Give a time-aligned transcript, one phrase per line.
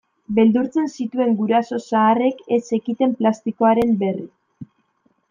[0.37, 4.27] Beldurtzen zituen guraso zaharrek ez zekiten plastikoaren berri.